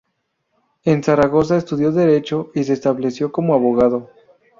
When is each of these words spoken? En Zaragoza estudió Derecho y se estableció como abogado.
En 0.83 1.03
Zaragoza 1.03 1.57
estudió 1.57 1.91
Derecho 1.91 2.49
y 2.55 2.63
se 2.63 2.73
estableció 2.73 3.31
como 3.31 3.53
abogado. 3.53 4.09